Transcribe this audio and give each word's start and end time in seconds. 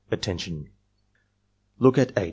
"Attention! 0.09 0.71
Look 1.77 1.99
at 1.99 2.09
8. 2.17 2.19